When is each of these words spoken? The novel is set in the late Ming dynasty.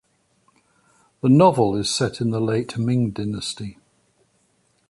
The 1.21 1.29
novel 1.29 1.75
is 1.75 1.87
set 1.87 2.21
in 2.21 2.31
the 2.31 2.41
late 2.41 2.75
Ming 2.75 3.11
dynasty. 3.11 3.77